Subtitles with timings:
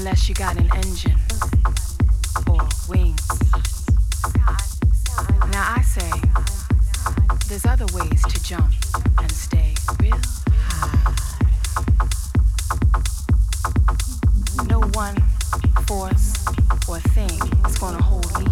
[0.00, 1.18] unless you got an engine
[2.48, 3.28] or wings.
[5.52, 6.10] Now I say,
[7.48, 8.72] there's other ways to jump
[9.18, 10.16] and stay real
[10.56, 11.12] high.
[14.68, 15.16] No one,
[15.86, 16.46] force,
[16.88, 18.46] or thing is gonna hold me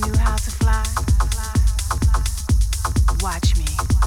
[0.00, 0.84] knew how to fly.
[3.22, 3.97] Watch me.